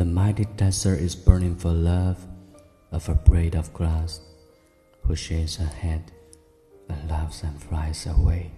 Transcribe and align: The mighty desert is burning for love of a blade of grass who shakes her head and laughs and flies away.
The 0.00 0.06
mighty 0.06 0.46
desert 0.56 0.98
is 0.98 1.14
burning 1.14 1.56
for 1.56 1.72
love 1.72 2.26
of 2.90 3.06
a 3.10 3.14
blade 3.14 3.54
of 3.54 3.70
grass 3.74 4.20
who 5.02 5.14
shakes 5.14 5.56
her 5.56 5.66
head 5.66 6.10
and 6.88 7.10
laughs 7.10 7.42
and 7.42 7.62
flies 7.62 8.06
away. 8.06 8.50